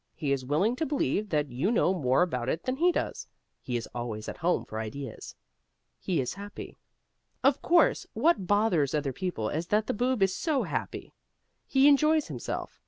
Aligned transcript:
He 0.15 0.31
is 0.31 0.43
willing 0.47 0.75
to 0.77 0.85
believe 0.87 1.29
that 1.29 1.51
you 1.51 1.69
know 1.71 1.93
more 1.93 2.23
about 2.23 2.49
it 2.49 2.63
than 2.63 2.77
he 2.77 2.91
does. 2.91 3.27
He 3.61 3.77
is 3.77 3.87
always 3.93 4.27
at 4.27 4.37
home 4.37 4.65
for 4.65 4.79
ideas. 4.79 5.35
HE 5.99 6.19
IS 6.21 6.33
HAPPY 6.33 6.79
Of 7.43 7.61
course, 7.61 8.07
what 8.13 8.47
bothers 8.47 8.95
other 8.95 9.13
people 9.13 9.49
is 9.49 9.67
that 9.67 9.85
the 9.85 9.93
Boob 9.93 10.23
is 10.23 10.35
so 10.35 10.63
happy. 10.63 11.13
He 11.67 11.87
enjoys 11.87 12.29
himself. 12.29 12.79